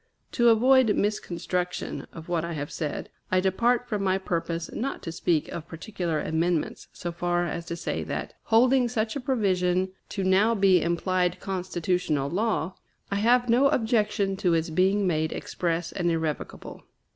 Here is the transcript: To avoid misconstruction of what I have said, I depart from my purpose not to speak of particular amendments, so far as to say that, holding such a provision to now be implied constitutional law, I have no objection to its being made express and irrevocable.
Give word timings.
To 0.31 0.49
avoid 0.49 0.95
misconstruction 0.95 2.07
of 2.11 2.27
what 2.27 2.43
I 2.43 2.53
have 2.53 2.71
said, 2.71 3.11
I 3.31 3.39
depart 3.39 3.87
from 3.87 4.03
my 4.03 4.17
purpose 4.17 4.71
not 4.73 5.03
to 5.03 5.11
speak 5.11 5.47
of 5.49 5.67
particular 5.67 6.19
amendments, 6.19 6.87
so 6.91 7.11
far 7.11 7.45
as 7.45 7.67
to 7.67 7.75
say 7.75 8.03
that, 8.05 8.33
holding 8.45 8.89
such 8.89 9.15
a 9.15 9.19
provision 9.19 9.91
to 10.09 10.23
now 10.23 10.55
be 10.55 10.81
implied 10.81 11.39
constitutional 11.39 12.31
law, 12.31 12.73
I 13.11 13.17
have 13.17 13.47
no 13.47 13.67
objection 13.67 14.35
to 14.37 14.55
its 14.55 14.71
being 14.71 15.05
made 15.05 15.31
express 15.33 15.91
and 15.91 16.09
irrevocable. 16.09 16.81